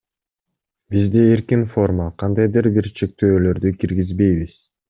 Бизде 0.95 1.25
эркин 1.33 1.67
форма, 1.75 2.09
кандайдыр 2.23 2.71
бир 2.79 2.91
чектөөлөрдү 3.03 3.77
киргизбейбиз. 3.85 4.61